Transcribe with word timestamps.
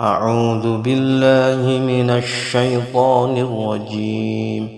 أعوذ 0.00 0.84
بالله 0.84 1.80
من 1.80 2.10
الشيطان 2.10 3.36
الرجيم. 3.36 4.68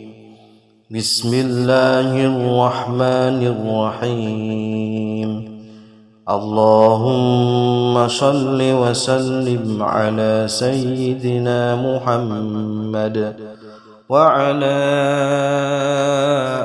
بسم 0.91 1.35
الله 1.35 2.11
الرحمن 2.27 3.39
الرحيم. 3.43 5.31
اللهم 6.31 8.09
صل 8.09 8.63
وسلم 8.63 9.83
على 9.83 10.47
سيدنا 10.47 11.75
محمد 11.75 13.35
وعلى 14.09 14.79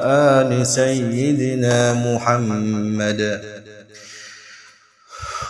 آل 0.05 0.65
سيدنا 0.65 1.93
محمد. 1.93 3.21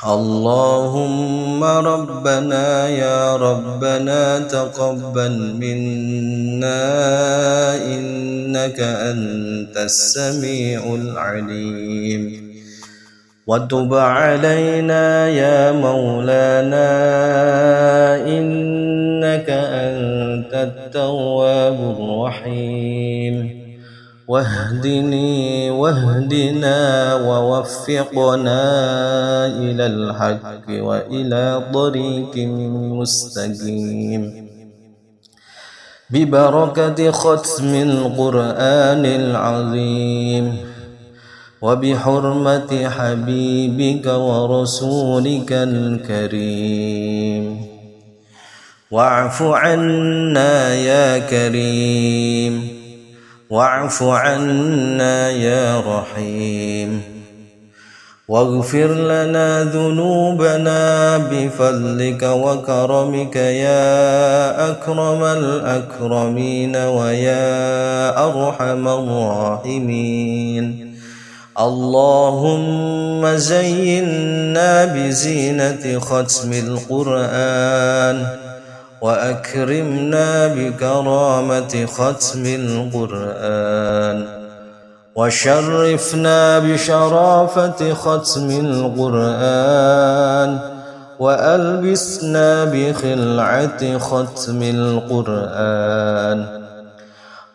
اللهم 0.08 1.64
ربنا 1.64 2.88
يا 2.88 3.36
ربنا 3.36 4.40
تقبل 4.40 5.56
منا 5.56 6.76
إنك 7.76 8.80
أنت 8.80 9.78
السميع 9.78 10.96
العليم. 10.96 12.44
وتب 13.48 13.94
علينا 13.94 15.30
يا 15.30 15.72
مولانا 15.72 16.92
إنك 18.28 19.50
أنت 19.50 20.54
التواب 20.54 21.78
الرحيم. 21.96 22.93
واهدني 24.28 25.70
واهدنا 25.70 27.16
ووفقنا 27.16 28.62
إلى 29.48 29.86
الحق 29.86 30.68
وإلى 30.70 31.64
طريق 31.74 32.38
مستقيم. 33.00 34.24
ببركة 36.10 37.12
ختم 37.12 37.76
القرآن 37.76 39.06
العظيم 39.06 40.58
وبحرمة 41.62 42.90
حبيبك 42.90 44.06
ورسولك 44.08 45.52
الكريم. 45.52 47.44
واعف 48.92 49.42
عنا 49.42 50.76
يا 50.76 51.20
كريم. 51.20 52.73
واعف 53.54 54.04
عنا 54.04 55.30
يا 55.30 55.80
رحيم. 55.80 57.02
واغفر 58.28 58.88
لنا 58.88 59.64
ذنوبنا 59.64 61.18
بفضلك 61.18 62.24
وكرمك 62.24 63.36
يا 63.36 64.72
أكرم 64.72 65.24
الأكرمين 65.24 66.76
ويا 66.76 68.26
أرحم 68.26 68.88
الراحمين. 68.88 70.66
اللهم 71.60 73.36
زينا 73.36 74.86
بزينة 74.86 76.00
ختم 76.00 76.54
القرآن. 76.54 78.43
وأكرمنا 79.04 80.48
بكرامة 80.48 81.86
ختم 81.86 82.46
القرآن 82.46 84.26
وشرفنا 85.16 86.60
بشرافة 86.60 87.94
ختم 87.94 88.50
القرآن 88.66 90.60
وألبسنا 91.20 92.66
بخلعة 92.66 93.98
ختم 93.98 94.62
القرآن 94.64 96.46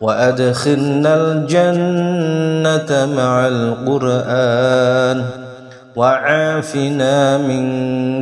وأدخلنا 0.01 1.15
الجنة 1.15 3.07
مع 3.17 3.47
القرآن 3.47 5.25
وعافنا 5.99 7.39
من 7.39 7.65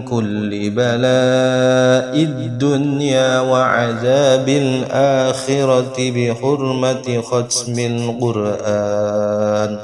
كل 0.02 0.70
بلاء 0.70 2.12
الدنيا 2.16 3.40
وعذاب 3.40 4.48
الآخرة 4.48 5.96
بحرمة 5.98 7.20
ختم 7.20 7.78
القرآن. 7.78 9.78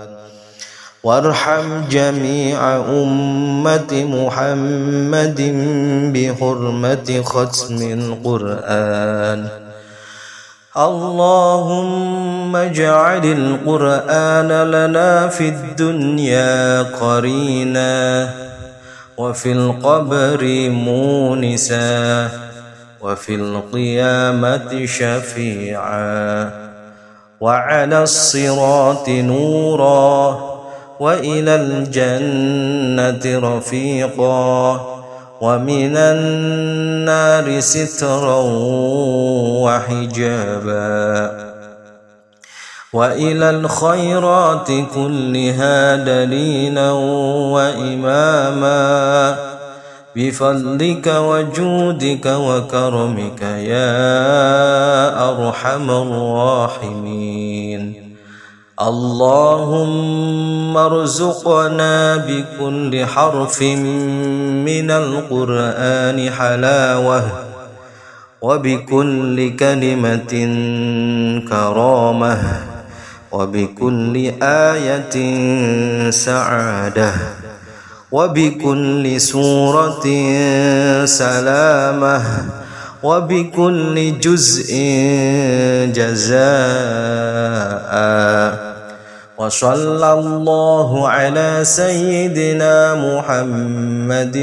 وارحم 1.05 1.85
جميع 1.91 2.77
أمة 2.77 3.93
محمد 3.93 5.41
بحرمة 6.15 7.23
ختم 7.23 7.79
القرآن. 7.99 9.62
اللهم 10.77 12.57
اجعل 12.57 13.25
القرآن 13.25 14.49
لنا 14.49 15.29
في 15.29 15.49
الدنيا 15.49 16.83
قرينا 16.83 18.29
وفي 19.17 19.53
القبر 19.53 20.71
مونسا 20.71 22.29
وفي 23.01 23.35
القيامة 23.35 24.87
شفيعا 24.87 26.51
وعلى 27.41 28.03
الصراط 28.03 29.09
نورا 29.09 30.41
وإلى 31.01 31.55
الجنة 31.55 33.39
رفيقا 33.39 34.92
ومن 35.43 35.97
النار 35.97 37.61
سترا 37.61 38.41
وحجابا. 39.67 41.31
وإلى 42.93 43.51
الخيرات 43.51 44.69
كلها 44.95 45.97
دليلا 45.97 46.91
وإماما. 47.53 49.37
بفضلك 50.17 51.07
وجودك 51.07 52.27
وكرمك 52.27 53.43
يا 53.43 53.99
أرحم 55.31 55.91
الراحمين. 55.91 57.62
اللهم 58.89 60.77
ارزقنا 60.77 62.17
بكل 62.17 63.07
حرف 63.07 63.63
من 63.63 64.91
القرآن 64.91 66.31
حلاوة 66.31 67.23
وبكل 68.43 69.57
كلمة 69.57 70.33
كرامة 71.49 72.39
وبكل 73.33 74.33
آية 74.43 75.17
سعادة 76.11 77.13
وبكل 78.13 79.21
سورة 79.21 80.07
سلامة 81.05 82.23
وبكل 83.03 84.19
جزء 84.21 84.75
جزاء 85.95 87.93
وصلى 89.43 90.13
الله 90.13 91.09
على 91.09 91.59
سيدنا 91.63 92.95
محمد 92.95 94.37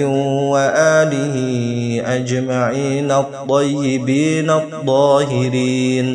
وآله 0.52 1.36
أجمعين 2.06 3.12
الطيبين 3.12 4.50
الطاهرين. 4.50 6.08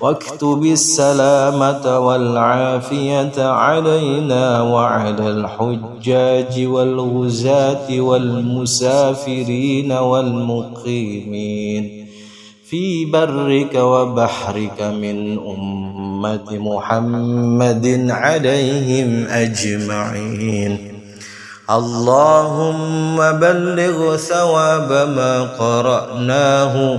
واكتب 0.00 0.64
السلامة 0.64 1.98
والعافية 1.98 3.44
علينا 3.44 4.62
وعلى 4.62 5.28
الحجاج 5.30 6.66
والغزاة 6.66 8.00
والمسافرين 8.00 9.92
والمقيمين. 9.92 11.84
في 12.72 13.04
برك 13.04 13.74
وبحرك 13.74 14.82
من 14.82 15.38
أمة 16.22 16.58
محمد 16.58 18.06
عليهم 18.10 19.26
أجمعين. 19.26 20.72
اللهم 21.70 23.16
بلغ 23.16 24.16
ثواب 24.16 24.90
ما 25.16 25.42
قرأناه 25.42 26.98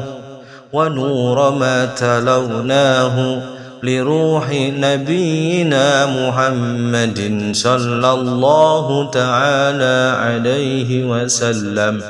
ونور 0.73 1.49
ما 1.51 1.85
تلوناه 1.85 3.43
لروح 3.83 4.47
نبينا 4.79 5.87
محمد 6.05 7.19
صلى 7.55 8.09
الله 8.11 9.09
تعالى 9.11 9.99
عليه 10.19 10.89
وسلم. 11.03 12.03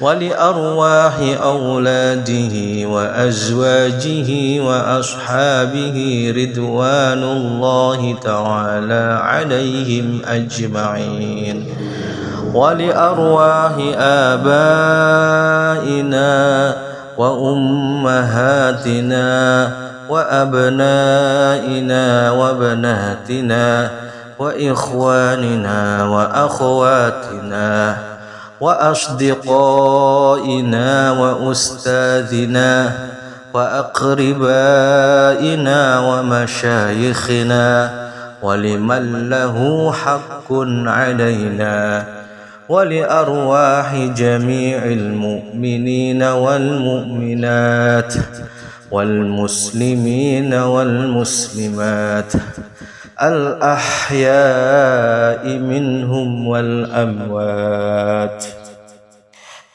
ولأرواح 0.00 1.14
أولاده 1.42 2.86
وأزواجه 2.88 4.60
وأصحابه 4.60 5.96
رضوان 6.36 7.22
الله 7.22 8.16
تعالى 8.24 9.18
عليهم 9.22 10.22
أجمعين. 10.24 11.64
ولأرواح 12.54 13.72
آبائنا 13.98 15.36
وأمهاتنا 17.18 19.26
وأبنائنا 20.08 22.02
وبناتنا 22.32 23.90
وإخواننا 24.38 26.08
وأخواتنا 26.08 27.96
وأصدقائنا 28.60 29.90
وأستاذنا 31.10 32.92
وأقربائنا 33.54 34.80
ومشايخنا 36.00 37.66
ولمن 38.42 39.28
له 39.28 39.92
حق 39.92 40.52
علينا 40.86 42.04
ولأرواح 42.68 43.96
جميع 43.96 44.84
المؤمنين 44.84 46.22
والمؤمنات 46.22 48.14
والمسلمين 48.90 50.54
والمسلمات 50.54 52.32
الأحياء 53.22 54.28
منهم 55.58 56.46
والأموات. 56.46 58.44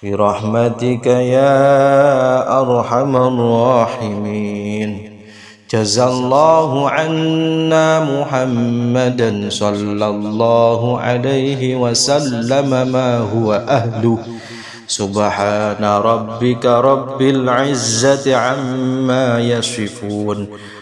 برحمتك 0.04 1.08
يا 1.08 2.62
أرحم 2.62 3.16
الراحمين. 3.16 5.12
جزى 5.74 6.04
الله 6.04 6.90
عنا 6.90 8.00
محمدا 8.20 9.50
صلى 9.50 10.08
الله 10.08 11.00
عليه 11.00 11.76
وسلم 11.76 12.70
ما 12.92 13.18
هو 13.18 13.54
أهله. 13.54 14.18
سبحان 14.88 15.84
ربك 15.84 16.66
رب 16.66 17.22
العزة 17.22 18.36
عما 18.36 19.40
يصفون. 19.40 20.48